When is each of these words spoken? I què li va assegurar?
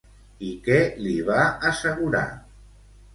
I 0.45 0.53
què 0.67 0.77
li 1.07 1.11
va 1.27 1.43
assegurar? 1.73 2.23